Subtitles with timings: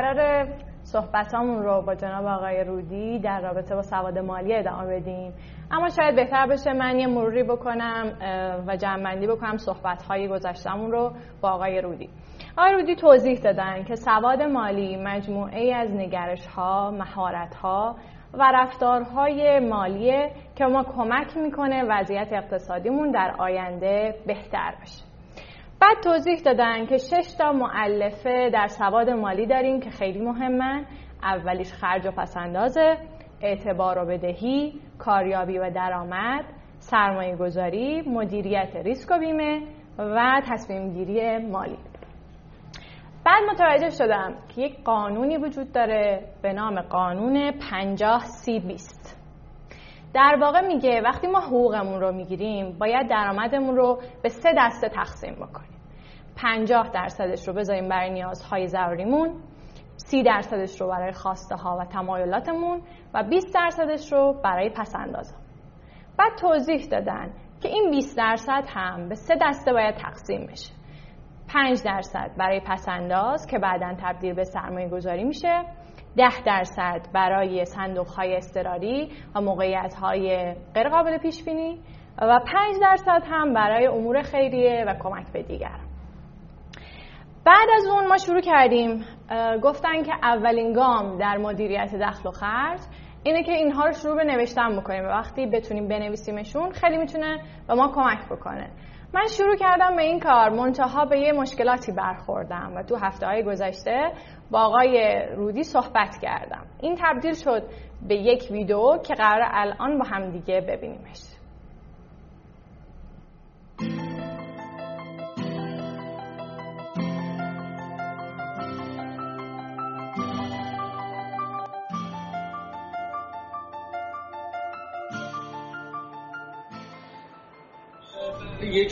[0.00, 0.48] قرار
[0.82, 5.32] صحبتامون رو با جناب آقای رودی در رابطه با سواد مالی ادامه بدیم.
[5.70, 8.12] اما شاید بهتر بشه من یه مروری بکنم
[8.66, 12.10] و جمعبندی بکنم صحبت‌های گذشتمون رو با آقای رودی.
[12.58, 16.94] آقای رودی توضیح دادن که سواد مالی مجموعه از نگرش ها،
[17.62, 17.96] ها
[18.34, 25.09] و رفتارهای مالیه که ما کمک می‌کنه وضعیت اقتصادیمون در آینده بهتر بشه.
[25.80, 30.86] بعد توضیح دادن که شش تا معلفه در سواد مالی داریم که خیلی مهمن.
[31.22, 32.96] اولیش خرج و پسندازه
[33.42, 36.44] اعتبار و بدهی کاریابی و درآمد
[36.78, 39.62] سرمایه گذاری مدیریت ریسک و بیمه
[39.98, 41.78] و تصمیم گیری مالی.
[43.24, 48.99] بعد متوجه شدم که یک قانونی وجود داره به نام قانون 50 سی 20
[50.14, 55.34] در واقع میگه وقتی ما حقوقمون رو می‌گیریم باید درآمدمون رو به سه دسته تقسیم
[55.34, 55.80] بکنیم.
[56.36, 59.42] 50 درصدش رو بذاریم برای نیازهای ضروریمون
[59.96, 62.82] 30 درصدش رو برای خواسته ها و تمایلاتمون
[63.14, 65.36] و 20 درصدش رو برای پسندازم
[66.18, 70.74] بعد توضیح دادن که این 20 درصد هم به سه دسته باید تقسیم بشه.
[71.48, 75.64] 5 درصد برای پسنداز که بعدا تبدیل به سرمایه گذاری میشه
[76.16, 81.80] 10 درصد برای صندوق های استراری و موقعیت های غیر قابل پیش بینی
[82.22, 85.78] و 5 درصد هم برای امور خیریه و کمک به دیگر
[87.44, 89.04] بعد از اون ما شروع کردیم
[89.62, 92.80] گفتن که اولین گام در مدیریت دخل و خرج
[93.22, 95.04] اینه که اینها رو شروع به نوشتن بکنیم.
[95.04, 98.70] وقتی بتونیم بنویسیمشون خیلی می‌تونه به ما کمک بکنه.
[99.14, 100.50] من شروع کردم به این کار.
[100.50, 104.12] منتها به یه مشکلاتی برخوردم و تو هفته های گذشته
[104.50, 106.66] با آقای رودی صحبت کردم.
[106.80, 107.62] این تبدیل شد
[108.08, 111.29] به یک ویدیو که قرار الان با هم دیگه ببینیمش.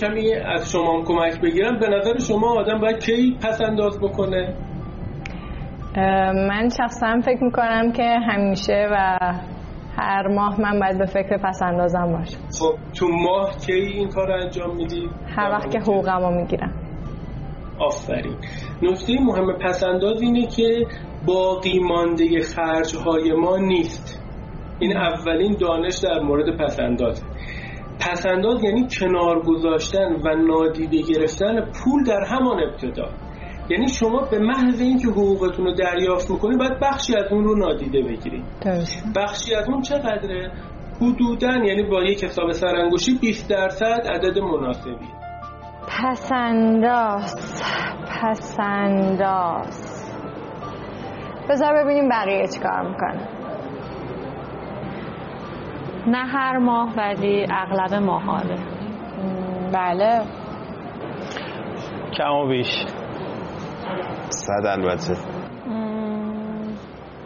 [0.01, 1.79] کمی از شما هم کمک بگیرم.
[1.79, 4.55] به نظر شما آدم باید کی پس انداز بکنه
[6.49, 9.19] من شخصا فکر می‌کنم که همیشه و
[9.97, 14.27] هر ماه من باید به فکر پس اندازم باشم خب تو ماه کی این کار
[14.27, 16.73] رو انجام میدی؟ هر وقت که حقوقم رو می‌گیرم.
[17.79, 18.37] آفرین.
[18.83, 20.87] نکته مهم پسنداز اینه که
[21.27, 24.23] باقی مانده خرج های ما نیست.
[24.79, 27.23] این اولین دانش در مورد پسندازه.
[28.01, 33.09] پسنداز یعنی کنار گذاشتن و نادیده گرفتن پول در همان ابتدا.
[33.71, 38.03] یعنی شما به محض اینکه حقوقتون رو دریافت می‌کنید باید بخشی از اون رو نادیده
[38.03, 38.45] بگیرید.
[39.17, 40.53] بخشی از اون چقدره؟
[41.01, 45.09] حدودا یعنی با یک حساب سرانگوشی 20 درصد عدد مناسبی.
[45.89, 47.35] پسنداز
[48.23, 50.05] پسنداز.
[51.51, 53.38] بذار ببینیم بقیه چیکار می‌کنه
[56.09, 58.57] نه هر ماه ولی اغلب ماهاله
[59.73, 60.23] بله.
[62.19, 62.87] کم و بیش.
[64.29, 65.15] صد البته.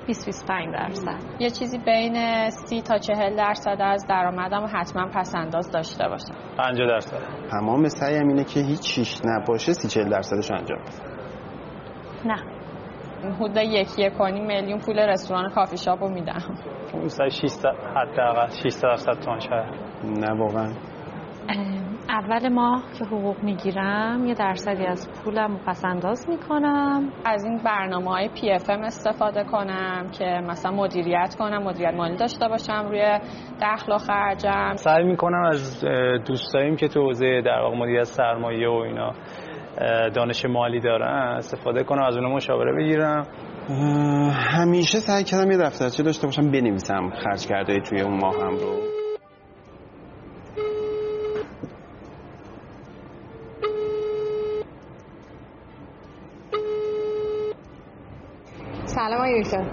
[0.06, 1.18] 20 25 درصد.
[1.38, 6.34] یه چیزی بین 30 تا 40 درصد از درآمدم حتما پس انداز داشته باشم.
[6.58, 7.18] 50 درصد.
[7.50, 10.78] تمام سعیم اینه که هیچ چیش نباشه 30 40 درصدش انجام
[12.24, 12.61] نه.
[13.30, 16.40] حدود یک یک میلیون پول رستوران کافی شاپ رو میدم
[17.30, 17.40] 6
[17.96, 19.74] حداقل 6 درصد تومن شاید
[20.04, 20.72] نه واقعا.
[22.08, 27.08] اول ماه که حقوق می‌گیرم یه درصدی از پولم پس انداز می‌کنم.
[27.24, 32.16] از این برنامه های پی اف ام استفاده کنم که مثلا مدیریت کنم مدیریت مالی
[32.16, 33.18] داشته باشم روی
[33.62, 34.74] دخل و خرجم.
[34.74, 35.84] سعی می‌کنم از
[36.26, 39.12] دوستاییم که تو حوزه در واقع مدیریت سرمایه و اینا
[40.14, 43.26] دانش مالی دارن استفاده کنم از اونها مشاوره بگیرم.
[44.32, 48.82] همیشه سعی کردم یه دفترچه داشته باشم بنویسم خرج کرده توی اون ماهم رو.
[58.84, 59.64] سلام آقای دکتر.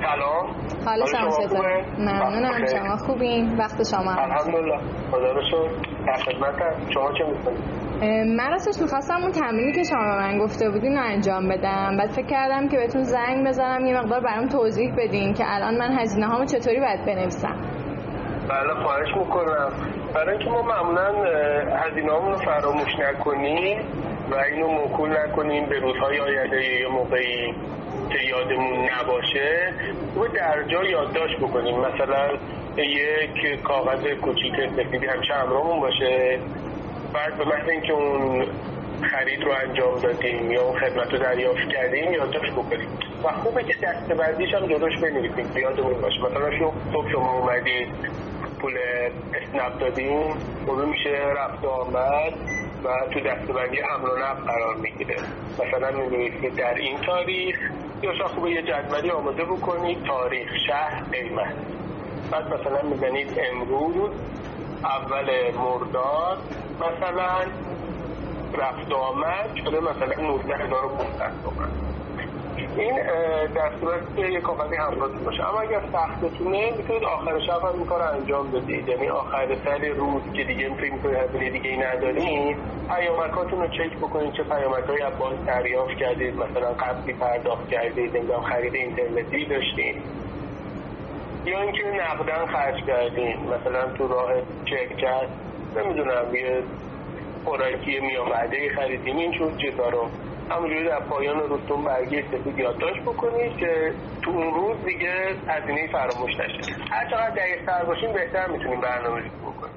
[0.00, 0.46] سلام.
[0.86, 2.66] حال شما چطور ممنونم.
[2.66, 4.78] شما خوبین؟ وقت شما الحمدلله.
[5.10, 5.70] خدا رو شکر.
[6.06, 6.90] در خدمتم.
[6.94, 11.48] شما چه می‌کنید من راستش می‌خواستم اون تمرینی که شما من گفته بودین رو انجام
[11.48, 11.96] بدم.
[11.98, 15.98] بعد فکر کردم که بهتون زنگ بزنم یه مقدار برام توضیح بدین که الان من
[15.98, 17.56] هزینه هامو چطوری باید بنویسم.
[18.48, 19.68] بله خواهش می‌کنم.
[20.14, 21.08] برای اینکه ما معمولا
[21.76, 23.78] هزینه رو فراموش نکنیم
[24.30, 27.54] و اینو موکول نکنیم به روزهای آینده یا موقعی
[28.10, 29.72] که یادمون نباشه
[30.16, 31.80] و در جا یادداشت بکنیم.
[31.80, 32.28] مثلا
[32.78, 36.38] یک کاغذ کوچیک سفیدی همیشه همراهمون باشه.
[37.16, 38.46] بعد به محض اینکه اون
[39.10, 42.88] خرید رو انجام دادیم یا اون خدمت رو دریافت کردیم یادداشت بکنیم.
[43.24, 45.56] و خوبه که دسته بندیش هم جلوش بنویسیم.
[45.56, 46.18] یادمون باشه.
[46.18, 47.88] مثلا صبح شما اومدید
[48.60, 48.78] پول
[49.34, 50.36] اسنپ دادیم
[50.66, 52.32] اون میشه رفت و آمد
[52.84, 55.16] و تو دستبندی حمل و نقل قرار می‌گیره.
[55.52, 57.56] مثلا می‌نویسید در این تاریخ
[58.02, 61.54] یا خوبه یه جدولی آماده بکنید تاریخ شهر قیمت.
[62.30, 64.10] بعد مثلا می‌زنید امروز
[64.84, 66.38] اول مرداد
[66.76, 67.40] مثلا
[68.54, 71.70] رفت آمد شده مثلا 19500 تومن
[72.76, 72.94] این
[73.54, 75.48] در صورت که یک کاغذی همراهتون باشه.
[75.48, 78.88] اما اگر سختتونه می‌تونید آخر شب هم این کار انجام بدید.
[78.88, 82.56] یعنی آخر سر روز که دیگه فکر می‌کنید هزینه دیگه ای ندارید
[82.88, 88.42] پیامکاتون رو چک بکنید چه پیامکهایی از بانک دریافت کردید مثلا قبلی پرداخت کردید نمی‌دونم
[88.42, 90.02] خرید اینترنتی داشتید
[91.46, 94.30] یا اینکه نقدن خرج کردین مثلا تو راه
[94.64, 95.28] چک کرد
[95.76, 96.62] نمی‌دونم یه
[97.44, 99.16] خوراکی میامده خریدیم.
[99.16, 100.08] این چون چیزا رو
[100.50, 103.92] همونجوری در پایان روزتون برگی سفید یادداشت بکنید که
[104.24, 105.14] تو اون روز دیگه
[105.48, 109.74] هزینه فراموش نشه هر چقدر دقیق تر باشیم بهتر می‌تونیم برنامه بکنیم.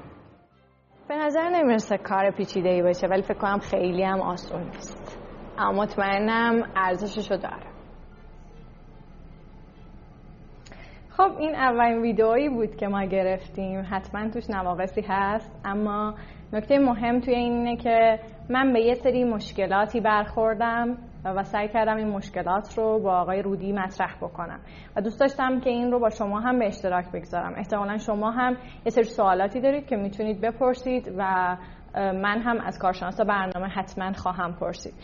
[1.08, 5.18] به نظر نمی‌رسه کار پیچیده ای باشه ولی فکر کنم خیلی هم آسون نیست.
[5.58, 7.69] اما مطمئنم ارزششو داره.
[11.20, 13.86] خب این اولین ویدئویی بود که ما گرفتیم.
[13.90, 15.60] حتما توش نواقصی هست.
[15.64, 16.14] اما
[16.52, 18.18] نکته مهم توی این اینه که
[18.50, 23.72] من به یه سری مشکلاتی برخوردم و سعی کردم این مشکلات رو با آقای رودی
[23.72, 24.60] مطرح بکنم.
[24.96, 27.54] و دوست داشتم که این رو با شما هم به اشتراک بگذارم.
[27.56, 28.52] احتمالا شما هم
[28.84, 31.56] یه سری سوالاتی دارید که می‌تونید بپرسید و
[31.96, 34.94] من هم از کارشناس برنامه حتما خواهم پرسید.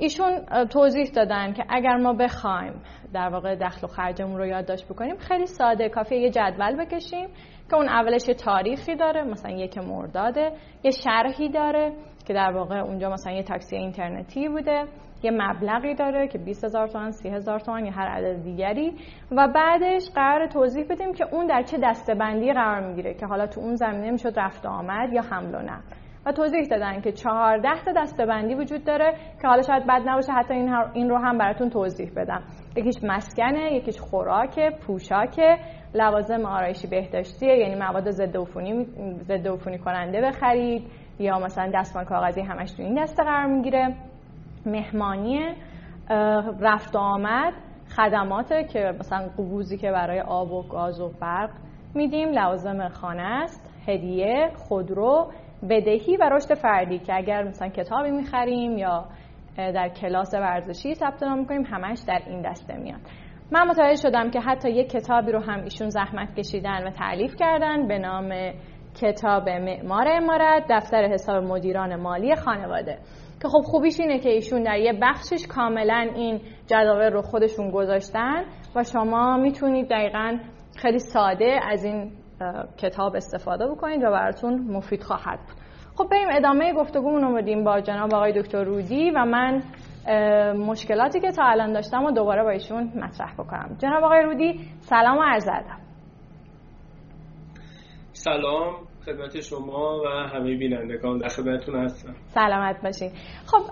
[0.00, 2.82] ایشون توضیح دادن که اگر ما بخوایم
[3.12, 7.28] در واقع دخل و خرجمون رو یادداشت بکنیم خیلی ساده کافیه یه جدول بکشیم
[7.70, 10.52] که اون اولش یه تاریخی داره مثلا یک مرداده
[10.82, 11.92] یه شرحی داره
[12.26, 14.84] که در واقع اونجا مثلا یه تاکسی اینترنتی بوده
[15.22, 18.92] یه مبلغی داره که 20 هزار تومن 30 هزار تومن یا هر عدد دیگری.
[19.32, 23.60] و بعدش قرار توضیح بدیم که اون در چه دستبندی قرار می‌گیره که حالا تو
[23.60, 25.96] اون زمینه می‌شد رفت آمد یا حمل و نقل.
[26.26, 30.54] و توضیح دادن که 14 تا دستبندی وجود داره که حالا شاید بد نباشه حتی
[30.54, 32.42] این, این رو هم براتون توضیح بدم.
[32.76, 35.40] یکیش مسکنه یکیش خوراک پوشاک
[35.94, 38.84] لوازم آرایشی بهداشتیه یعنی مواد ضد عفونی
[39.22, 40.82] ضد عفونی کننده بخرید
[41.18, 43.94] یا مثلا دستمال کاغذی همش تو این دسته قرار می‌گیره.
[44.66, 45.54] مهمانی
[46.60, 47.52] رفت آمد
[47.96, 51.50] خدماته که مثلا قبوزی که برای آب و گاز و برق
[51.94, 55.30] میدیم لوازم خانه است هدیه خودرو
[55.68, 59.04] بدهی و رشد فردی که اگر مثلا کتابی می‌خریم یا
[59.56, 63.00] در کلاس ورزشی ثبت نام می‌کنیم همش در این دسته میاد.
[63.52, 67.88] من متوجه شدم که حتی یک کتابی رو هم ایشون زحمت کشیدن و تعلیف کردن
[67.88, 68.52] به نام
[69.00, 72.98] کتاب معمار امارت دفتر حساب مدیران مالی خانواده.
[73.42, 78.44] که خب خوبیش اینه که ایشون در یه بخشش کاملا این جداول رو خودشون گذاشتن
[78.76, 80.38] و شما می‌تونید دقیقا
[80.76, 82.12] خیلی ساده از این
[82.76, 85.56] کتاب استفاده بکنید و براتون مفید خواهد بود.
[85.96, 89.62] خب بریم ادامه گفتگومون رو بدیم با جناب آقای دکتر رودی و من
[90.52, 93.76] مشکلاتی که تا الان داشتم و دوباره با ایشون مطرح بکنم.
[93.78, 95.80] جناب آقای رودی سلام و عرض ادب.
[98.12, 98.74] سلام
[99.06, 102.14] خدمت شما و همه بینندگان در خدمتتون هستم.
[102.26, 103.10] سلامت باشین.
[103.46, 103.62] خب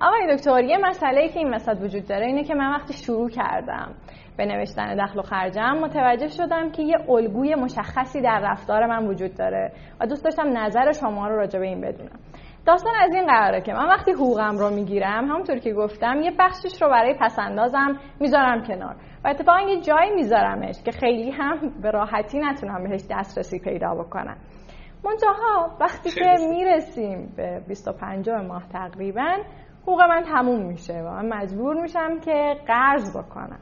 [0.00, 3.94] آقای دکتر یه مسئله که این وسط وجود داره اینه که من وقتی شروع کردم
[4.36, 9.34] به نوشتن دخل و خرجم متوجه شدم که یه الگوی مشخصی در رفتار من وجود
[9.34, 12.18] داره و دوست داشتم نظر شما رو راجع به این بدونم.
[12.66, 16.82] داستان از این قراره که من وقتی حقوقم رو می‌گیرم همونطور که گفتم یه بخشش
[16.82, 18.96] رو برای پسندازم می‌ذارم کنار.
[19.24, 24.36] و اتفاقا یه جایی میذارمش که خیلی هم به راحتی نتونم بهش دسترسی پیدا بکنم.
[25.04, 29.36] منتها وقتی که می‌رسیم به 25 ماه تقریبا
[29.82, 33.58] حقوق من تموم میشه و من مجبور میشم که قرض بکنم.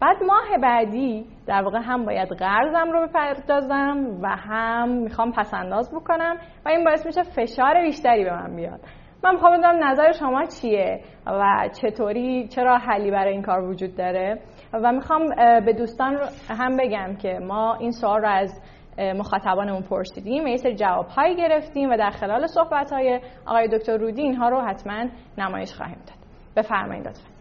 [0.00, 6.36] بعد ماه بعدی در واقع هم باید قرضم رو بپردازم و هم می‌خوام پسنداز بکنم
[6.66, 8.80] و این باعث میشه فشار بیشتری به من بیاد.
[9.24, 14.40] من می‌خوام بدونم نظر شما چیه و چطوری چرا حلی برای این کار وجود داره؟
[14.72, 15.22] و می‌خوام
[15.64, 18.60] به دوستان هم بگم که ما این سوال رو از
[18.98, 24.48] مخاطبانمون پرسیدیم یه سری جوابهایی گرفتیم و در خلال صحبت های آقای دکتر رودی اینها
[24.48, 25.04] رو حتما
[25.38, 26.18] نمایش خواهیم داد.
[26.56, 27.33] بفرمایید لطفا.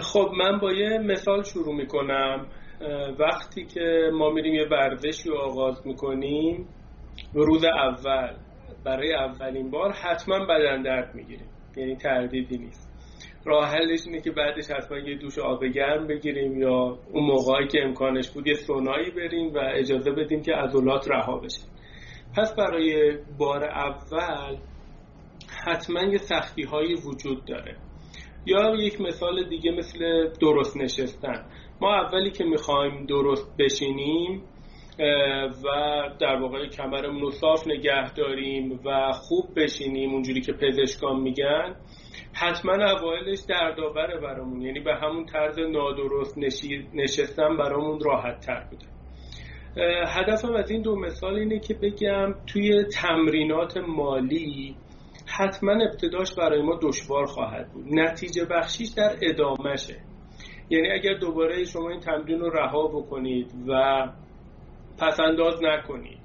[0.00, 2.46] خب من با یه مثال شروع می‌کنم.
[3.18, 6.68] وقتی که ما میریم یه ورزشی رو آغاز می‌کنیم
[7.34, 8.36] روز اول
[8.84, 12.90] برای اولین بار حتما بدن درد می‌گیریم یعنی تردیدی نیست.
[13.44, 17.82] راه حلش اینه که بعدش حتما یه دوش آب گرم بگیریم یا اون موقعی که
[17.82, 21.62] امکانش بود یه سونایی بریم و اجازه بدیم که عضلات رها بشه.
[22.36, 24.56] پس برای بار اول
[25.64, 27.76] حتما یه سختی هایی وجود داره.
[28.46, 31.44] یا یک مثال دیگه مثل درست نشستن.
[31.80, 34.42] ما اولی که می‌خوایم درست بشینیم
[35.64, 35.68] و
[36.20, 41.76] در واقع کمرمون رو صاف نگه داریم و خوب بشینیم اونجوری که پزشکان میگن
[42.32, 44.62] حتما اوایلش دردآوره برامون.
[44.62, 46.38] یعنی به همون طرز نادرست
[46.94, 48.86] نشستن برامون راحت تر بوده
[50.06, 54.76] هدفم از این دو مثال اینه که بگم توی تمرینات مالی
[55.36, 57.84] حتما ابتداش برای ما دشوار خواهد بود.
[57.90, 59.96] نتیجه بخشیش در ادامهشه.
[60.70, 64.06] یعنی اگر دوباره شما این تمرین رو رها بکنید و
[64.98, 66.20] پسنداز نکنید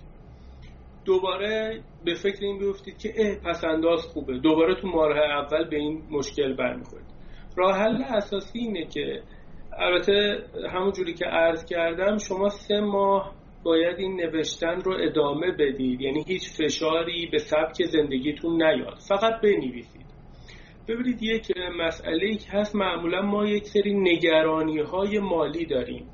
[1.05, 4.37] دوباره به فکر این بیفتید که اه پسنداز خوبه.
[4.37, 7.05] دوباره تو ماه اول به این مشکل برمیخورید.
[7.57, 9.21] راه حل اساسی اینه که
[9.77, 10.43] البته
[10.73, 13.33] همون جوری که عرض کردم شما سه ماه
[13.65, 16.01] باید این نوشتن رو ادامه بدید.
[16.01, 18.97] یعنی هیچ فشاری به سبک زندگیتون نیاد.
[19.09, 20.05] فقط بنویسید.
[20.87, 22.75] ببینید یک مسئله که هست.
[22.75, 26.05] معمولا ما یک سری نگرانی های مالی داریم.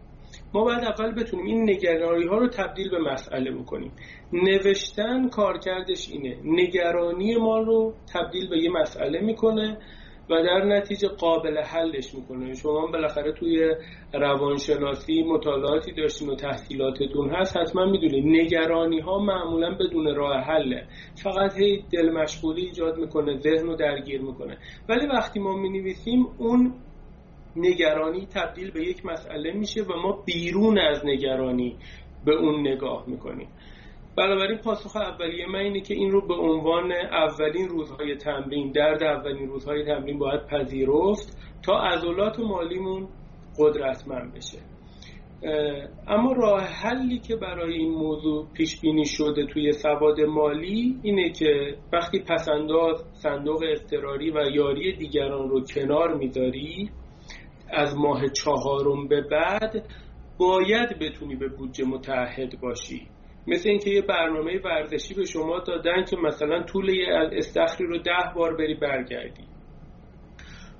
[0.53, 3.91] ما باید اول بتونیم این نگرانی ها رو تبدیل به مسئله بکنیم.
[4.33, 6.37] نوشتن کارکردش اینه.
[6.43, 9.77] نگرانی ما رو تبدیل به یه مسئله می‌کنه.
[10.31, 12.53] و در نتیجه قابل حلش می‌کنه.
[12.53, 13.75] شما بالاخره توی
[14.13, 20.87] روانشناسی مطالعاتی داشتین و تحصیلاتتون هست حتما می‌دونید نگرانی ها معمولا بدون راه حله.
[21.23, 24.57] فقط هی دل مشغولی ایجاد می‌کنه ذهن رو درگیر می‌کنه.
[24.89, 26.73] ولی وقتی ما می‌نویسیم اون
[27.55, 31.77] نگرانی تبدیل به یک مسئله میشه و ما بیرون از نگرانی
[32.25, 33.47] به اون نگاه می‌کنیم.
[34.17, 39.47] بنابراین پاسخ اولیه من اینه که این رو به عنوان اولین روزهای تمرین درد اولین
[39.47, 43.07] روزهای تمرین باید پذیرفت تا عضلات مالیمون
[43.59, 44.57] قدرتمند بشه.
[46.07, 51.77] اما راه حلی که برای این موضوع پیش بینی شده توی سواد مالی اینه که
[51.93, 56.89] وقتی پسنداز صندوق اضطراری و یاری دیگران رو کنار می‌ذاری
[57.69, 59.89] از ماه چهارم به بعد
[60.37, 63.07] باید بتونی به بودجه متحد باشی.
[63.47, 68.31] مثل اینکه یه برنامه ورزشی به شما دادن که مثلا طول یه استخری رو ده
[68.35, 69.43] بار بری برگردی.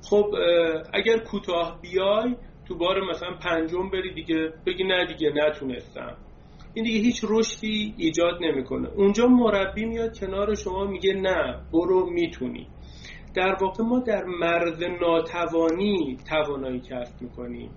[0.10, 0.36] خب
[0.94, 2.36] اگر کوتاه بیای
[2.68, 6.18] تو بار مثلا پنجم بری دیگه بگی نه دیگه نتونستم.
[6.74, 8.90] این دیگه هیچ رشدی ایجاد نمی‌کنه.
[8.90, 12.68] اونجا مربی میاد کنار شما میگه نه برو می‌تونی.
[13.36, 17.70] در واقع ما در مرز ناتوانی توانایی کسب می‌کنیم.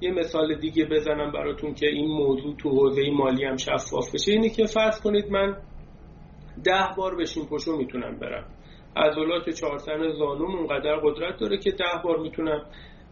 [0.00, 4.32] یه مثال دیگه بزنم براتون که این موضوع تو حوزه مالی هم شفاف بشه.
[4.32, 5.56] اینه که فرض کنید من
[6.64, 8.44] ده بار بشین پشو می‌تونم برم.
[8.96, 12.66] عضلات چهارسن زانوم اونقدر قدرت داره که ده بار می‌تونم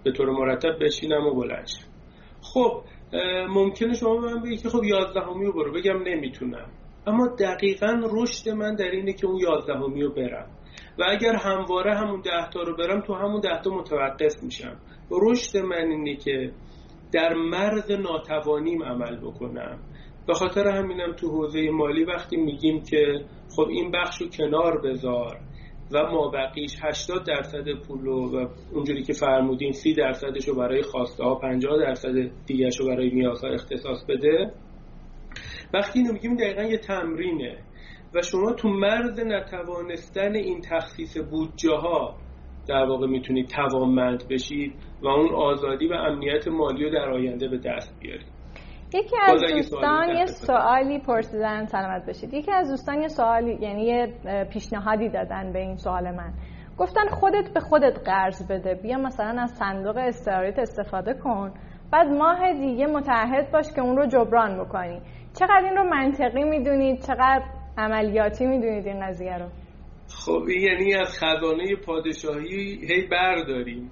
[0.04, 1.68] به طور مرتب بشینم و بلند
[2.42, 2.82] خب
[3.48, 5.72] ممکنه شما به من بگید که خب یازدهمی رو برو.
[5.72, 6.70] بگم نمی‌تونم.
[7.06, 10.50] اما دقیقا رشد من در اینه که اون یازدهمی رو برم.
[10.98, 14.76] و اگر همواره همون ده تا رو برم تو همون ده تا متوقف میشم.
[15.10, 16.52] رشد من اینه که
[17.12, 19.78] در مرز ناتوانیم عمل بکنم.
[20.26, 23.24] به خاطر همینم تو حوزه مالی وقتی میگیم که
[23.56, 25.40] خب این بخش رو کنار بذار
[25.92, 31.24] و ما بقیش 80 درصد پول و اونجوری که فرمودین 30 درصدش رو برای خواسته
[31.24, 32.14] ها 50 درصد
[32.46, 34.52] دیگه رو برای نیازها اختصاص بده.
[35.74, 37.58] وقتی اینو میگیم دقیقا یه تمرینه
[38.14, 42.16] و شما تو مرز نتوانستن این تخصیص بودجه ها
[42.68, 47.58] در واقع می‌تونید توانمند بشید و اون آزادی و امنیت مالی رو در آینده به
[47.58, 48.26] دست بیارید
[48.94, 54.14] یکی از دوستان یه سوالی پرسیدن سلامت بشید یکی از دوستان یه سوالی یعنی یه
[54.52, 56.32] پیشنهادی دادن به این سوال من.
[56.78, 58.74] گفتن خودت به خودت قرض بده.
[58.74, 61.52] بیا مثلا از صندوق استراریت استفاده کن.
[61.92, 65.00] بعد ماه دیگه متعهد باش که اون رو جبران بکنی.
[65.38, 67.42] چقدر این رو منطقی می‌دونید؟ چقدر
[67.78, 69.46] عملیاتی می‌دونید این قضیه رو؟
[70.08, 73.90] خب یعنی از خزانه پادشاهی هی برداریم.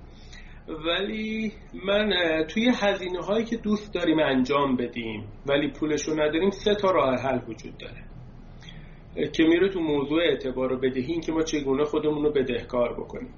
[0.68, 1.52] ولی
[1.85, 2.12] من
[2.49, 7.40] توی هزینه هایی که دوست داریم انجام بدیم ولی پولشو نداریم سه تا راه حل
[7.49, 8.04] وجود داره.
[9.32, 13.35] که میره تو موضوع اعتبار و بدهی این که ما چگونه خودمون رو بدهکار بکنیم.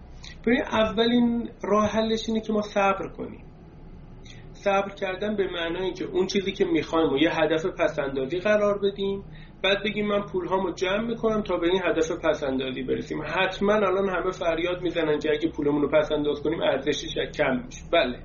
[0.47, 3.44] ببین اولین راه حلش اینه که ما صبر کنیم.
[4.52, 9.25] صبر کردن به معنای که اون چیزی که می‌خوایم و یه هدف پسندازی قرار بدیم
[9.62, 13.23] بعد بگیم من پول هامو جمع می‌کنم تا به این هدف پسندازی برسیم.
[13.23, 17.83] حتما الان همه فریاد می‌زنن که اگه پولمون رو پسنداز کنیم ارزشش کم میشه.
[17.93, 18.19] بله.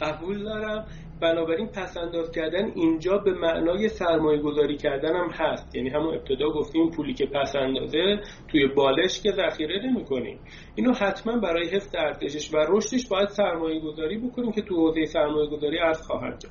[0.00, 0.86] قبول دارم.
[1.20, 5.74] بنابراین پسنداز کردن اینجا به معنای سرمایه گذاری کردن هم هست.
[5.74, 10.38] یعنی همون ابتدا گفتیم پولی که پسندازه توی بالش که ذخیره نمی کنیم
[10.74, 15.50] اینو حتما برای حفظ ارزشش و رشدش باید سرمایه گذاری بکنیم که تو حوزه سرمایه
[15.50, 16.48] گذاری از خواهد جا.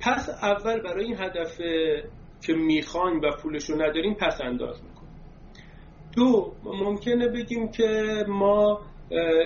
[0.00, 1.60] پس اول برای این هدف
[2.46, 5.12] که می‌خوایم و پولش رو نداریم پس انداز می‌کنیم.
[6.16, 8.80] دو ممکنه بگیم که ما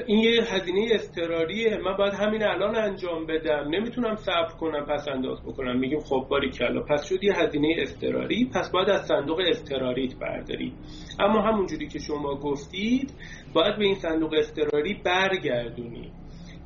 [0.06, 3.68] این یه هزینه استراریه من باید همین الان انجام بدم.
[3.70, 5.78] نمی‌تونم صبر کنم پس انداز بکنم.
[5.78, 10.72] میگیم خب باری کلا پس شد یه هزینه استراری پس باید از صندوق استراریت برداری
[11.20, 13.12] اما همونجوری که شما گفتید
[13.54, 16.10] باید به این صندوق استراری برگردونی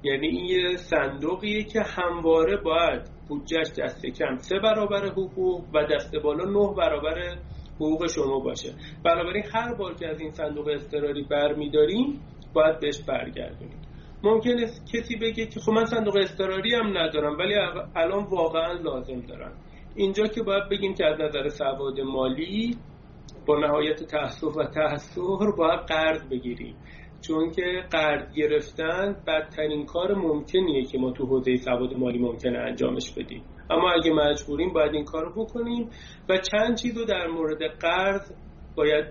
[0.02, 6.16] یعنی این یه صندوقیه که همواره باید بودجهش دست کم سه برابر حقوق و دست
[6.16, 7.36] بالا نه برابر
[7.76, 8.74] حقوق شما باشه.
[9.04, 12.20] بنابراین هر بار که از این صندوق استراری برمیداریم
[12.54, 13.80] باید بهش برگردونیم
[14.22, 17.54] ممکنه کسی بگه که خب من صندوق استراری هم ندارم ولی
[17.96, 19.52] الان واقعا لازم دارم.
[19.94, 22.76] اینجا که باید بگیم که از نظر سواد مالی
[23.46, 26.76] با نهایت تحصیل و تحصیل باید قرض بگیریم.
[27.20, 33.12] چون که قرض گرفتن بدترین کار ممکنیه که ما تو حوزه سواد مالی ممکنه انجامش
[33.12, 33.42] بدیم.
[33.70, 35.90] اما اگه مجبوریم باید این کار رو بکنیم
[36.28, 38.32] و چند چیز رو در مورد قرض
[38.76, 39.04] باید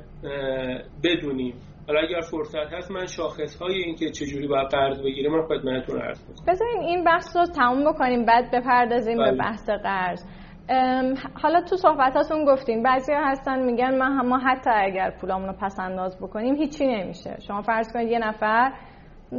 [1.04, 1.54] بدونیم.
[1.88, 6.02] حالا اگر فرصت هست من شاخص های این که چجوری باید قرض بگیریم من خدمتتون
[6.02, 9.38] عرض کنم بذارین این بحث رو تموم بکنیم بعد بپردازیم به بله.
[9.38, 10.24] بحث قرض.
[11.42, 16.18] حالا تو صحبتاتون گفتین بعضی هستن میگن ما, ما حتی اگر پولامون رو پس انداز
[16.18, 17.38] بکنیم هیچی نمیشه.
[17.48, 18.72] شما فرض کنید یه نفر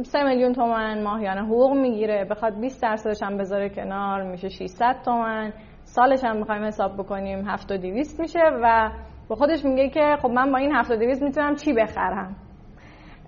[0.03, 5.53] سه میلیون تومن ماهیانه حقوق می‌گیره بخواد 20 درصدش هم بذاره کنار میشه 600 تومن
[5.83, 8.91] سالش هم می‌خوایم حساب بکنیم 7200 میشه و
[9.27, 12.35] با خودش میگه که خب من با این 7200 می‌تونم چی بخرم؟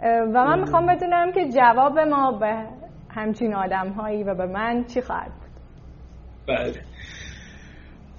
[0.04, 2.68] و من می‌خوام بدونم که جواب ما به
[3.10, 5.52] همچین آدم هایی و به من چی خواهد بود.
[6.48, 6.93] بله.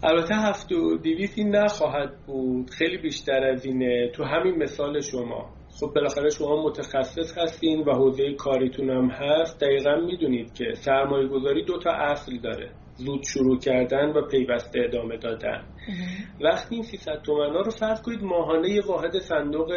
[0.06, 2.70] البته هفت و دیویت این نخواهد بود.
[2.70, 4.10] خیلی بیشتر از اینه.
[4.14, 5.50] تو همین مثال شما.
[5.80, 9.60] خب بالاخره شما متخصص هستین و حوزه کاریتون هم هست.
[9.60, 12.70] دقیقا می‌دونید که سرمایه گذاری دو تا اصل داره.
[12.94, 15.62] زود شروع کردن و پیوسته ادامه دادن.
[16.40, 19.72] وقتی این 300 تومن ها رو فرض کنید ماهانه واحد صندوق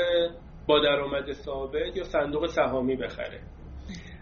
[0.67, 3.39] با درآمد ثابت یا صندوق سهامی بخره.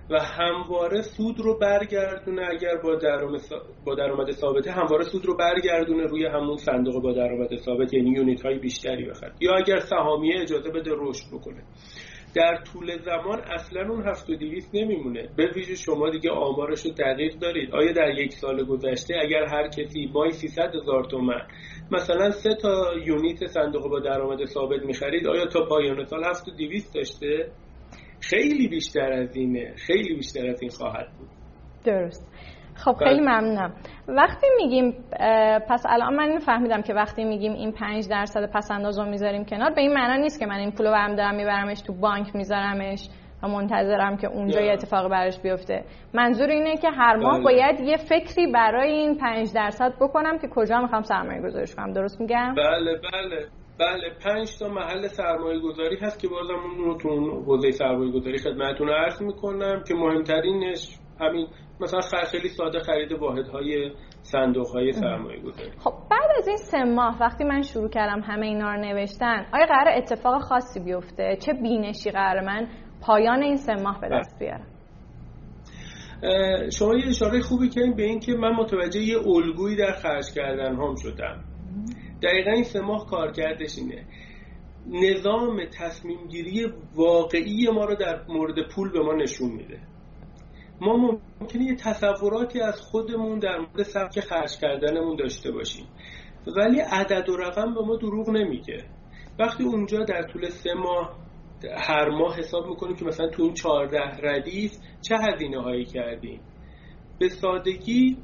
[0.09, 6.25] و همواره سود رو برگردونه اگر با درآمد با ثابته همواره سود رو برگردونه روی
[6.25, 9.33] همون صندوق با درآمد ثابت یعنی یونیت های بیشتری بخره.
[9.41, 11.63] یا اگر سهامیه اجازه بده رشد بکنه.
[12.35, 15.29] در طول زمان اصلا اون هفت و دیویست نمیمونه.
[15.35, 17.71] به ویژه شما دیگه آمارش رو دقیق دارید.
[17.71, 21.41] آیا در یک سال گذشته اگر هر کسی مای 300 هزار تومن
[21.91, 26.51] مثلا سه تا یونیت صندوق با درآمد ثابت می‌خرید آیا تا پایان سال هفت و
[26.51, 27.51] دیویست داشته؟
[28.29, 29.73] خیلی بیشتر از اینه.
[29.75, 31.29] خیلی بیشتر از این خواهد بود.
[31.85, 32.31] درست.
[32.75, 33.39] خب خیلی بله.
[33.39, 33.73] ممنونم.
[34.07, 34.93] وقتی میگیم
[35.69, 39.73] پس الان من فهمیدم که وقتی میگیم این 5 درصد پس انداز رو می‌ذاریم کنار
[39.73, 43.09] به این معنا نیست که من این پولو برم دارم میبرمش تو بانک میذارمش
[43.43, 45.83] و منتظرم که اونجا یه اتفاق براش بیفته.
[46.13, 47.43] منظور اینه که هر ماه بله.
[47.43, 51.93] باید یه فکری برای این 5 درصد بکنم که کجا می‌خوام سرمایه گذاریش کنم.
[51.93, 53.45] درست میگم؟ بله بله.
[53.79, 57.09] بله پنج تا محل سرمایه گذاری هست که بازم اون رو تو
[57.45, 61.47] حوزه سرمایه گذاری خدمتتون عرض می‌کنم که مهمترینش همین
[61.81, 61.99] مثلا
[62.31, 67.43] خیلی ساده خرید واحدهای صندوق های سرمایه گذاری خب بعد از این سه ماه وقتی
[67.43, 72.45] من شروع کردم همه اینا رو نوشتن آیا قرار اتفاق خاصی بیفته؟ چه بینشی قرار
[72.45, 72.67] من
[73.01, 74.67] پایان این سه ماه به دست بیارم؟
[76.69, 80.75] شما یه اشاره خوبی کردین به این که من متوجه یه الگویی در خرج کردن
[80.75, 81.54] هم شدم.
[82.21, 84.05] دقیقا این سه ماه کارکردش اینه.
[84.87, 89.79] نظام تصمیم گیری واقعی ما رو در مورد پول به ما نشون میده.
[90.81, 95.85] ما ممکنه یه تصوراتی از خودمون در مورد سبک خرج کردنمون داشته باشیم.
[96.47, 98.83] ولی عدد و رقم به ما دروغ نمیگه.
[99.39, 101.25] وقتی اونجا در طول سه ماه
[101.77, 106.41] هر ماه حساب می‌کنیم که مثلا تو این چهارده ردیف چه هزینه هایی کردیم؟
[107.19, 108.17] به سادگی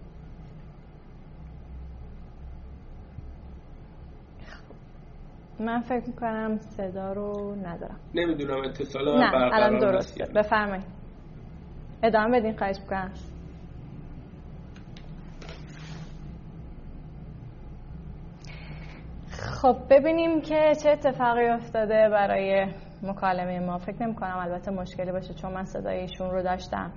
[5.62, 8.00] من فکر می‌کنم صدا رو ندارم.
[8.16, 10.26] نمی‌دونم اتصال من نه الان درسته.
[10.36, 10.86] بفرمایید.
[12.04, 13.12] ادامه بدین خواهش می‌کنم.
[19.62, 22.68] خب ببینیم که چه اتفاقی افتاده برای
[23.04, 23.78] مکالمه ما.
[23.78, 26.92] فکر نمی کنم البته مشکلی باشه چون من صدای ایشون رو داشتم.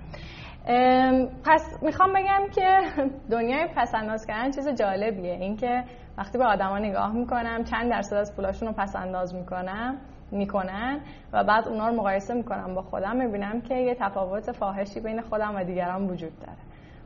[1.45, 2.79] پس می‌خوام بگم که
[3.35, 5.33] دنیای پسنداز کردن چیز جالبیه.
[5.33, 5.83] اینکه
[6.17, 9.97] وقتی به آدما نگاه می‌کنم چند درصد از پولاشون رو پس انداز می‌کنم
[10.31, 10.99] می‌کنن
[11.33, 15.55] و بعد اونا رو مقایسه می‌کنم با خودم می‌بینم که یه تفاوت فاحشی بین خودم
[15.55, 16.57] و دیگران وجود داره.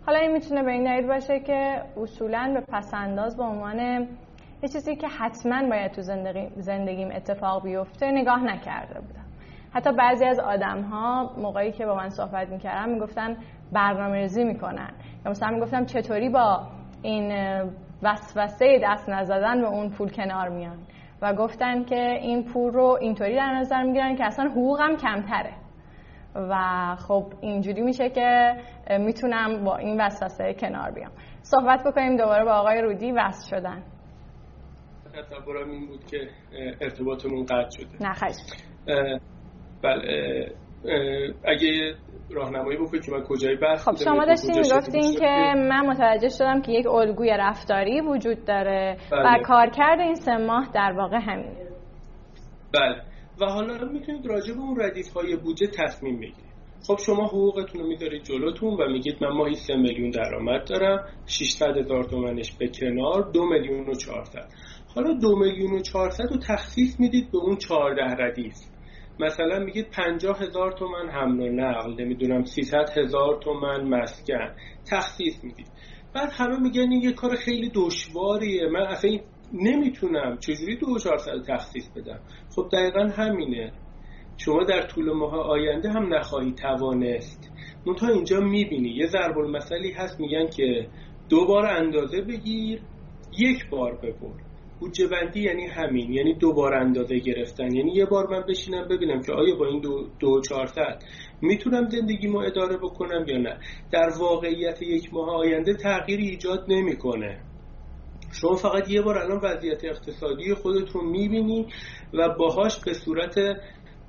[0.05, 3.79] حالا این می‌تونه به این دلیل باشه که اصولا به پسنداز به عنوان
[4.61, 9.25] یه چیزی که حتما باید تو زندگی زندگیم اتفاق بیفته نگاه نکرده بودم.
[9.73, 13.37] حتی بعضی از آدم ها موقعی که با من صحبت می‌کردم می‌گفتن
[13.71, 14.89] برنامه ریزی می‌کنن.
[15.25, 16.67] یا مثلا می‌گفتم چطوری با
[17.01, 17.31] این
[18.03, 20.77] وسوسه دست نزدن به اون پول کنار میان.
[21.21, 25.53] و گفتن که این پول رو اینطوری در نظر می‌گیرن که اصلا حقوقم کمتره.
[26.35, 26.55] و
[26.95, 28.55] خب اینجوری میشه که
[28.99, 31.11] می‌تونم با این وسوسه کنار بیام.
[31.41, 33.83] صحبت بکنیم دوباره با آقای رودی وصل شدن.
[35.13, 36.29] تصورم این بود که
[36.81, 38.07] ارتباطمون قطع شده.
[38.07, 38.33] نه خیلی
[39.83, 40.51] بله
[41.43, 41.95] اگه
[42.31, 46.71] راهنمایی بکنید که من کجای بحث خب شما داشتین می‌گفتین که من متوجه شدم که
[46.71, 49.21] یک الگوی رفتاری وجود داره بله.
[49.21, 51.67] و کارکرد این سه ماه در واقع همینه.
[52.73, 52.95] بله.
[53.41, 56.49] و حالا می‌تونید راجع به اون ردیف های بودجه تصمیم بگیرید.
[56.87, 61.77] خب شما حقوقتون رو می‌ذارید جلوتون و میگید من ماهی 3 میلیون درآمد دارم 600
[61.77, 64.47] هزار تومنش به کنار 2 میلیون و 400
[64.95, 68.55] حالا 2 میلیون و 400 رو تخصیص می‌دید به اون 14 ردیف.
[69.19, 74.55] مثلا میگید 50 هزار تومن حمل و نقل نمی‌دونم 300 هزار تومن مسکن.
[74.91, 75.67] تخصیص می‌دید.
[76.13, 78.69] بعد همه میگن این یه کار خیلی دشواریه.
[78.69, 79.17] من اصلا
[79.53, 80.37] نمی‌تونم.
[80.37, 80.97] چجوری دو
[81.47, 82.19] تخصیص بدم؟
[82.55, 83.71] خب دقیقا همینه.
[84.37, 87.51] شما در طول ماه آینده هم نخواهی توانست.
[87.93, 88.89] تا اینجا می‌بینی.
[88.89, 90.87] یه ضرب المثلی هست میگن که
[91.29, 92.81] دو بار اندازه بگیر
[93.37, 94.48] یک بار ببر.
[94.79, 97.75] بودجه بندی یعنی همین یعنی دو بار اندازه گرفتن.
[97.75, 101.03] یعنی یه بار من بشینم ببینم که آیا با این دو, دو چهارصد
[101.41, 103.57] می‌تونم زندگیمو اداره بکنم یا نه؟
[103.91, 107.41] در واقعیت یک ماه آینده تغییری ایجاد نمی‌کنه.
[108.41, 111.67] شما فقط یه بار الان وضعیت اقتصادی خودت رو می‌بینی
[112.13, 113.35] و باهاش به صورت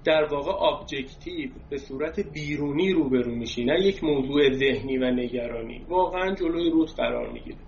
[0.04, 3.64] در واقع ابجکتیو به صورت بیرونی روبرو میشی.
[3.64, 5.84] نه یک موضوع ذهنی و نگرانی.
[5.88, 7.58] واقعا جلوی رود قرار می‌گیره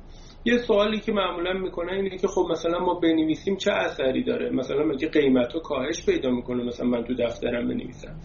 [0.44, 4.84] یه سوالی که معمولا می‌کنه اینه که خب مثلا ما بنویسیم چه اثری داره؟ مثلا
[4.84, 8.20] مگه قیمت کاهش پیدا می‌کنه؟ مثلا من تو دفترم بنویسم.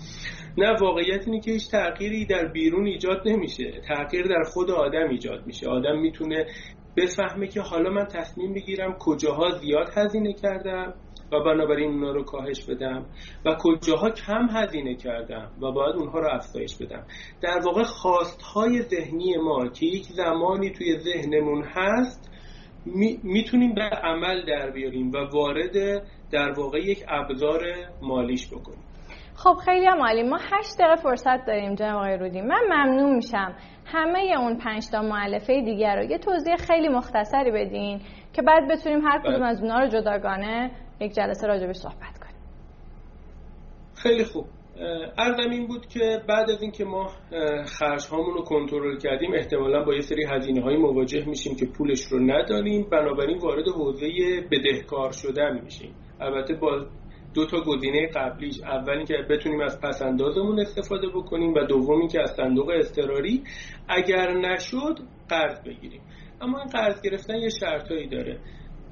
[0.57, 3.81] نه واقعیت اینه که هیچ تغییری در بیرون ایجاد نمیشه.
[3.87, 5.69] تغییر در خود آدم ایجاد میشه.
[5.69, 6.45] آدم می‌تونه
[6.97, 10.93] بفهمه که حالا من تصمیم بگیرم کجاها زیاد هزینه کردم.
[11.31, 13.05] و بنابراین اونها رو کاهش بدم
[13.45, 17.03] و کجاها کم هزینه کردم و باید اونها رو افزایش بدم.
[17.41, 22.31] در واقع خواستهای ذهنی ما که یک زمانی توی ذهنمون هست
[23.23, 27.61] می‌تونیم به عمل در بیاریم و وارد در واقع یک ابزار
[28.01, 28.83] مالیش بکنیم.
[29.35, 30.23] خب خیلی هم عالی.
[30.23, 32.41] ما هشت دقیقه فرصت داریم جناب آقای رودی.
[32.41, 33.55] من ممنون میشم.
[33.85, 38.01] همه اون پنج تا معلفه دیگر رو یه توضیح خیلی مختصری بدین
[38.33, 39.45] که بعد بتونیم هر کدوم بله.
[39.45, 42.41] از اونها رو جداگانه یک جلسه راجبش صحبت کنیم.
[43.95, 44.45] خیلی خوب.
[45.17, 47.11] ارزم این بود که بعد از اینکه ما
[47.65, 52.01] خرج هامون رو کنترل کردیم احتمالا با یه سری هزینه های مواجه میشیم که پولش
[52.01, 54.07] رو نداریم بنابراین وارد حوزه
[54.51, 55.95] بدهکار شدن میشیم.
[56.19, 56.85] البته با
[57.33, 58.61] دو تا گزینه قبلیش.
[58.61, 63.43] اولی که بتونیم از پسندازمون استفاده بکنیم و دومی که از صندوق اضطراری
[63.87, 66.01] اگر نشد قرض بگیریم.
[66.41, 68.39] اما این قرض گرفتن یه شرطایی داره.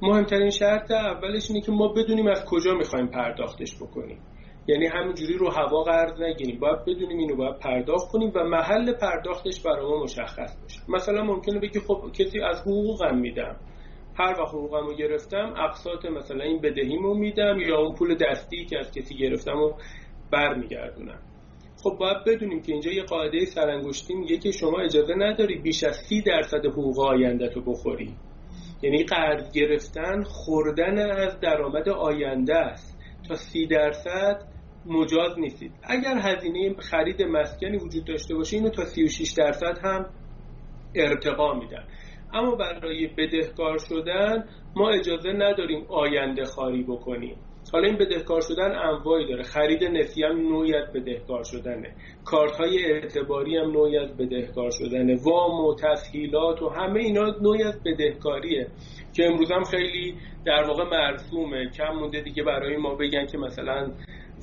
[0.01, 4.19] مهمترین شرط اولش اینه که ما بدونیم از کجا می‌خوایم پرداختش بکنیم.
[4.67, 6.59] یعنی همینجوری رو هوا قرض نگیریم.
[6.59, 10.81] باید بدونیم اینو باید پرداخت کنیم و محل پرداختش برای ما مشخص باشه.
[10.89, 13.55] مثلا ممکنه بگی خب کسی از حقوقم میدم.
[14.19, 18.79] هر وقت حقوقم رو گرفتم اقساط مثلا این بدهیمو میدم یا اون پول دستی که
[18.79, 19.73] از کسی گرفتم و
[20.31, 21.19] برمیگردونم.
[21.83, 25.95] خب باید بدونیم که اینجا یه قاعده سرانگشتی میگه که شما اجازه نداری بیش از
[25.95, 28.15] سی درصد حقوق آینده تو بخوری.
[28.81, 32.95] یعنی قرض گرفتن خوردن از درآمد آینده است.
[33.27, 34.41] تا سی درصد
[34.85, 35.71] مجاز نیستید.
[35.83, 40.09] اگر هزینه خرید مسکنی وجود داشته باشه اینو تا 36 درصد هم
[40.95, 41.83] ارتقا میدن.
[42.33, 47.37] اما برای بدهکار شدن ما اجازه نداریم آینده خاری بکنیم.
[47.73, 49.43] حالا این بدهکار شدن انواعی داره.
[49.43, 51.95] خرید نسی هم نوعی از بدهکار شدنه.
[52.25, 55.15] کارت های اعتباری هم نوعی بدهکار شدنه.
[55.23, 58.67] وام و تسهیلات و همه اینا نوعی از بدهکاریه
[59.13, 61.69] که امروز هم خیلی در واقع مرسومه.
[61.69, 63.91] کم مونده دیگه برای ما بگن که مثلا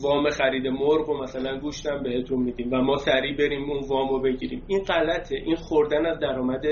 [0.02, 4.62] وام خرید مرغ و مثلا گوشتم بهتون میدیم و ما سریع بریم اون وامو بگیریم.
[4.66, 5.36] این غلطه.
[5.36, 6.62] این خوردن از درآمد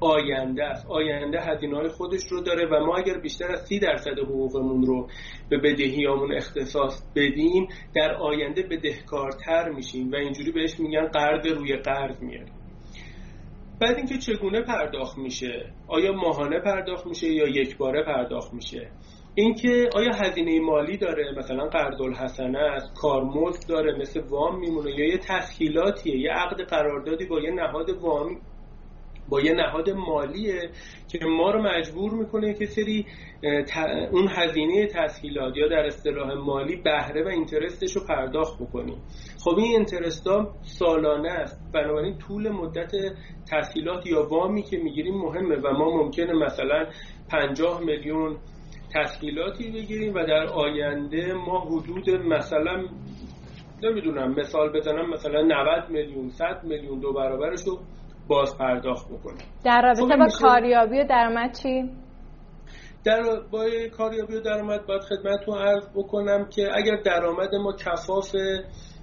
[0.00, 0.86] آینده است.
[0.86, 5.08] آینده هزینه های خودش رو داره و ما اگر بیشتر از سی درصد حقوقمون رو
[5.48, 12.22] به بدهیامون اختصاص بدیم در آینده بدهکارتر میشیم و اینجوری بهش میگن قرض روی قرض
[12.22, 12.52] میاریم
[13.80, 18.90] بعد اینکه چگونه پرداخت میشه؟ آیا ماهانه پرداخت میشه یا یک باره پرداخت میشه؟
[19.34, 25.06] اینکه آیا هزینه مالی داره؟ مثلا قرض الحسنه است کارمزد داره مثل وام میمونه یا
[25.06, 28.40] یه تسهیلاتیه یه عقد قراردادی با یه نهاد وام
[29.28, 30.70] با یه نهاد مالیه
[31.08, 33.06] که ما رو مجبور می‌کنه که سری
[34.12, 39.02] اون هزینه تسهیلات یا در اصطلاح مالی بهره و اینترستش رو پرداخت بکنیم
[39.44, 41.60] خب این اینترست ها سالانه است.
[41.74, 42.92] بنابراین طول مدت
[43.50, 46.86] تسهیلات یا وامی که می‌گیریم مهمه و ما ممکنه مثلا
[47.30, 48.36] 50 میلیون
[48.94, 52.84] تسهیلاتی بگیریم و در آینده ما حدود مثلا
[53.82, 57.78] نمی‌دونم مثال بزنم مثلا 90 میلیون 100 میلیون دو برابرش رو
[58.28, 61.90] باز پرداخت بکنیم در رابطه خب با کاریابی و درآمد چی؟
[63.04, 68.36] در با کاریابی و درآمد باید خدمتتون عرض بکنم که اگر درآمد ما کفاف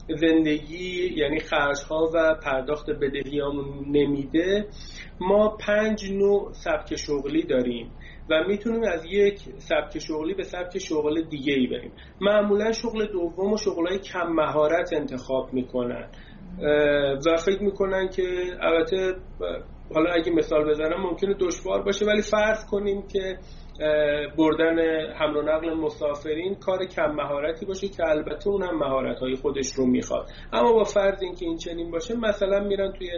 [0.10, 4.68] زندگی یعنی خرج ها و پرداخت بدهیامون نمیده
[5.20, 7.92] ما پنج نوع سبک شغلی داریم
[8.30, 11.92] و می‌تونیم از یک سبک شغلی به سبک شغل دیگه ای بریم.
[12.22, 16.10] معمولا شغل دوم و شغلای کم مهارت انتخاب می‌کنن.
[17.26, 18.24] و فکر می‌کنن که
[18.62, 19.16] البته
[19.94, 23.38] حالا اگه مثال بزنم ممکنه دشوار باشه ولی فرض کنیم که
[24.38, 24.80] بردن
[25.14, 29.86] حمل و نقل مسافرین کار کم مهارتی باشه که البته اونم مهارت های خودش رو
[29.86, 30.28] می‌خواد.
[30.54, 33.10] اما با فرض اینکه این چنین باشه مثلا میرن توی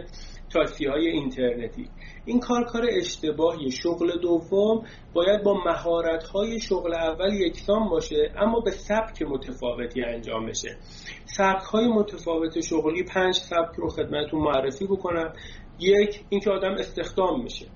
[0.50, 1.88] تاکسی های اینترنتی.
[2.24, 8.60] این کار کار اشتباهی شغل دوم باید با مهارت های شغل اول یکسان باشه اما
[8.60, 10.76] به سبک متفاوتی انجام بشه.
[11.24, 15.32] سبک های متفاوت شغلی پنج سبک رو خدمتتون معرفی بکنم.
[15.78, 17.66] یک اینکه آدم استخدام میشه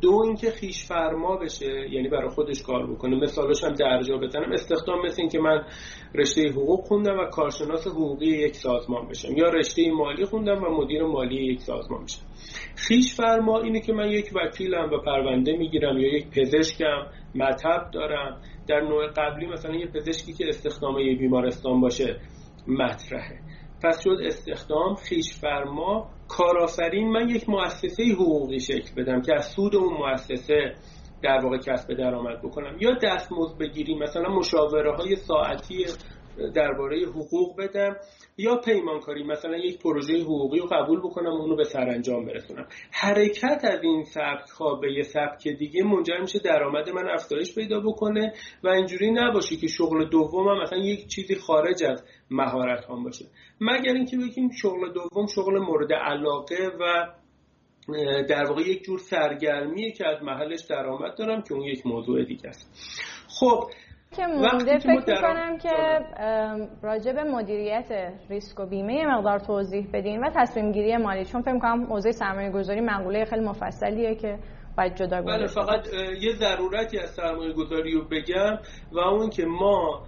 [0.00, 3.16] دو اینکه خیش فرما بشه یعنی برای خودش کار بکنه.
[3.16, 5.64] مثالش هم درجا بزنم استخدام مثل اینکه من
[6.14, 11.02] رشته حقوق خوندم و کارشناس حقوقی یک سازمان بشم یا رشته مالی خوندم و مدیر
[11.02, 12.22] مالی یک سازمان بشم.
[12.76, 18.40] خیش فرما اینه که من یک وکیلم و پرونده می‌گیرم یا یک پزشکم مطب دارم.
[18.68, 22.20] در نوع قبلی مثلا یه پزشکی که استخدام یه بیمارستان باشه
[22.68, 23.40] مطرحه.
[23.82, 29.76] پس شد استخدام خیش فرما کارآفرین من یک مؤسسه حقوقی شکل بدم که از سود
[29.76, 30.74] اون مؤسسه
[31.22, 32.76] در واقع کسب درآمد بکنم.
[32.80, 35.86] یا دستمزد بگیریم مثلا مشاوره های ساعتی
[36.54, 37.96] درباره حقوق بدم
[38.36, 42.66] یا پیمانکاری مثلا یک پروژه حقوقی رو قبول بکنم و اونو به سرانجام برسونم.
[42.90, 47.80] حرکت از این سبک ها به یه سبک دیگه منجر میشه درآمد من افزایش پیدا
[47.80, 48.32] بکنه
[48.64, 53.24] و اینجوری نباشه که شغل دومم مثلا یک چیزی خارج از مهارت هم باشه.
[53.60, 57.06] مگر اینکه بگیم شغل دوم شغل مورد علاقه و
[58.28, 62.48] در واقع یک جور سرگرمیه که از محلش درآمد دارم که اون یک موضوع دیگه
[62.48, 62.70] است.
[63.28, 63.70] خب
[64.16, 65.70] که مونده فکر می‌کنم که
[66.82, 71.24] راجع به مدیریت ریسک و بیمه یه مقدار توضیح بدین و تصمیم گیری مالی.
[71.24, 74.38] چون فکر می‌کنم موضوع سرمایه گذاری مقوله خیلی مفصلیه که
[74.76, 75.86] باید جدا بله فقط
[76.20, 78.58] یه ضرورتی از سرمایه گذاری رو بگم
[78.92, 80.02] و اون که ما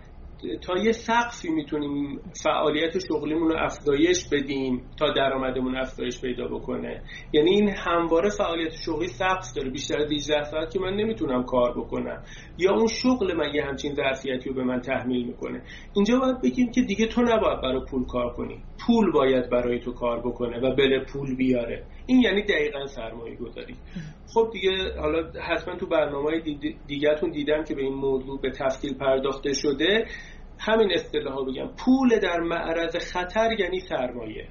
[0.63, 7.03] تا یه سقفی می‌تونیم فعالیت شغلیمون رو افزایش بدیم تا درآمدمون افزایش پیدا بکنه.
[7.33, 9.71] یعنی این همواره فعالیت شغلی سقف داره.
[9.71, 12.23] بیشتر از 18 ساعت که من نمی‌تونم کار بکنم.
[12.59, 15.63] یا اون شغل من یه همچین ظرفیتی رو به من تحمیل می‌کنه.
[15.95, 18.63] اینجا باید بگیم که دیگه تو نباید برای پول کار کنی.
[18.87, 21.85] پول باید برای تو کار بکنه و بره پول بیاره.
[22.09, 23.75] این یعنی دقیقا سرمایه گذاری
[24.35, 26.41] خب دیگه حالا حتما تو برنامه
[26.87, 30.07] دیگهتون دیدم که به این موضوع به تفصیل پرداخته شده.
[30.59, 31.71] همین اصطلاح ها بگم.
[31.85, 34.49] پول در معرض خطر یعنی سرمایه.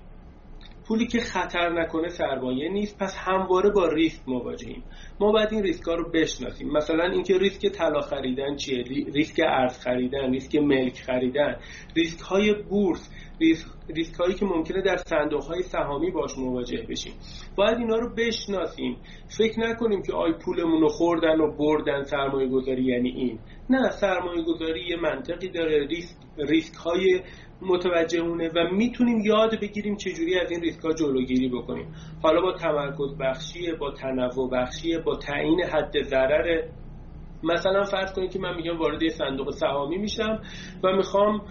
[0.87, 2.97] پولی که خطر نکنه سرمایه نیست.
[2.99, 4.83] پس همواره با ریسک مواجهیم.
[5.19, 6.71] ما باید این ریسک ها رو بشناسیم.
[6.71, 11.55] مثلا اینکه ریسک طلا خریدن چیه؟ ریسک ارز خریدن ریسک ملک خریدن
[11.95, 13.09] ریسک های بورس.
[13.39, 17.13] ریسک هایی که ممکنه در صندوق های سهامی باش مواجه بشیم.
[17.56, 18.97] باید اینا رو بشناسیم.
[19.38, 23.39] فکر نکنیم که آی پولمون رو خوردن و بردن سرمایه گذاری یعنی این.
[23.69, 25.88] نه سرمایه گذاری یه منطقی داره.
[25.88, 27.21] ریسک, ریسک های
[27.62, 31.88] متوجه اونه و می‌تونیم یاد بگیریم چجوری از این ریسک ها جلوگیری بکنیم.
[32.23, 36.63] حالا با تمرکز بخشیه با تنوع بخشیه با تعیین حد ضرر
[37.43, 40.41] مثلا فرض کنید که من میگم وارد یه صندوق سهامی میشم
[40.84, 41.41] و می‌خوام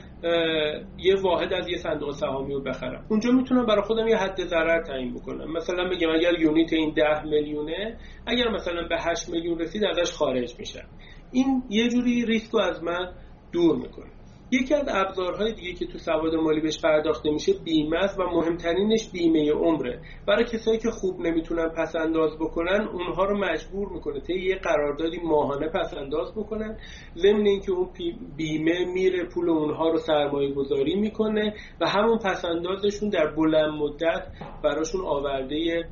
[0.99, 3.07] یه واحد از یه صندوق سهامی رو بخرم.
[3.11, 5.53] اونجا می‌تونم برای خودم یه حد ضرر تعیین بکنم.
[5.53, 10.55] مثلا بگم اگر یونیت این ده میلیونه اگر مثلا به 8 میلیون رسید ازش خارج
[10.59, 10.89] میشم.
[11.33, 13.13] این یه جوری ریسک رو از من
[13.53, 14.16] دور می‌کنه.
[14.51, 19.11] یکی از ابزارهای دیگه که تو سواد مالی بهش پرداخته میشه بیمه است و مهمترینش
[19.13, 20.01] بیمه عمره.
[20.27, 25.21] برای کسایی که خوب نمی‌تونن پس انداز بکنن اونها رو مجبور می‌کنه تا یه قراردادی
[25.25, 26.79] ماهانه پس انداز بکنن.
[27.17, 27.89] ضمن اینکه اون
[28.37, 34.27] بیمه میره پول اونها رو سرمایه گذاری می‌کنه و همون پس اندازشون در بلند مدت
[34.65, 35.85] براشون آورده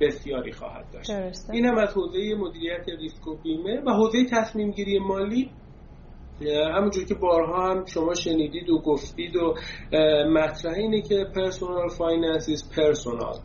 [0.00, 1.10] بسیاری خواهد داشت.
[1.52, 5.50] این هم از حوزه مدیریت ریسک و بیمه و حوزه تصمیم گیری مالی.
[6.46, 9.54] همونجور که بارها هم شما شنیدید و گفتید و
[10.32, 13.38] مطرح اینه که personal finance is personal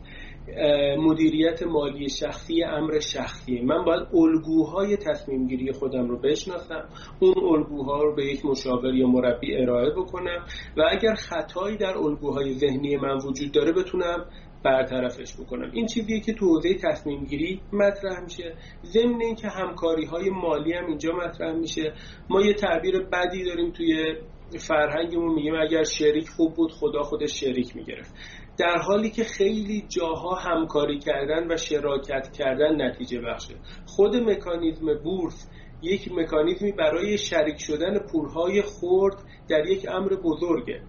[0.98, 3.60] مدیریت مالی شخصی امر شخصی.
[3.60, 6.84] من باید الگوهای تصمیم گیری خودم رو بشناسم
[7.20, 10.44] اون الگوها رو به یک مشاور یا مربی ارائه بکنم
[10.76, 14.26] و اگر خطایی در الگوهای ذهنی من وجود داره بتونم
[14.64, 15.70] برطرفش بکنم.
[15.72, 18.54] این چیزیه که تو حوزه تصمیم گیری مطرح میشه.
[18.84, 21.92] ضمن اینکه همکاری های مالی هم اینجا مطرح میشه.
[22.30, 24.14] ما یه تعبیر بدی داریم توی
[24.58, 28.14] فرهنگمون میگیم اگر شریک خوب بود خدا خودش شریک می‌گرفت.
[28.58, 33.54] در حالی که خیلی جاها همکاری کردن و شراکت کردن نتیجه بخشه.
[33.86, 35.48] خود مکانیزم بورس
[35.82, 39.16] یک مکانیزمی برای شریک شدن پولهای خورد
[39.48, 40.80] در یک امر بزرگه.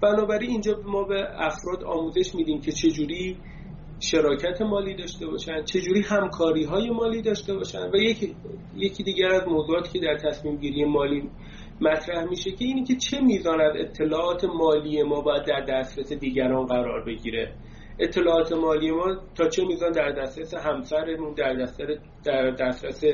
[0.00, 3.36] بنابراین اینجا ما به افراد آموزش میدیم که چجوری
[4.00, 8.36] شراکت مالی داشته باشن چجوری همکاری های مالی داشته باشن و یکی,
[8.76, 11.30] یکی دیگر از موضوعاتی که در تصمیم گیری مالی
[11.80, 16.66] مطرح میشه که اینی که چه میزان از اطلاعات مالی ما باید در دسترس دیگران
[16.66, 17.54] قرار بگیره.
[17.98, 23.04] اطلاعات مالی ما تا چه میزان در دسترس همسرمون در دسترس در دسترس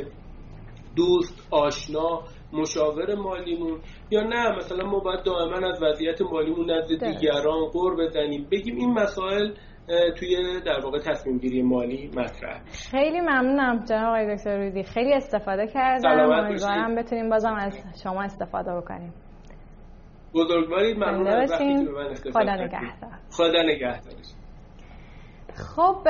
[0.97, 3.81] دوست آشنا مشاور مالیمون.
[4.11, 8.47] یا نه مثلا ما باید دائما از وضعیت مالیمون نزد دیگران قور بزنیم.
[8.53, 9.53] بگیم این مسائل
[10.19, 12.63] توی در واقع تصمیم گیری مالی مطرح.
[12.91, 16.31] خیلی ممنونم جناب آقای دکتر روزی خیلی استفاده کردم.
[16.31, 19.13] امیدوارم بتونیم بازم از شما استفاده بکنیم.
[20.35, 23.11] بزرگواری ممنون از وقتی که من خدا نگهدار.
[23.31, 24.15] خدا نگهدار
[25.55, 26.03] خب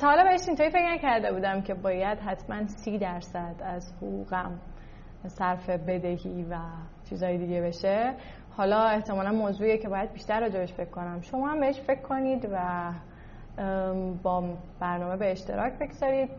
[0.00, 4.60] تا حالا بهش اینطوری فکر نکرده بودم که باید حتما سی درصد از حقوقم
[5.26, 6.56] صرف بدهی و
[7.08, 8.14] چیزهای دیگه بشه.
[8.56, 11.20] حالا احتمالا موضوعیه که باید بیشتر راجبش فکر کنم.
[11.20, 12.92] شما هم بهش فکر کنید و
[14.22, 16.30] با برنامه به اشتراک بگذارید.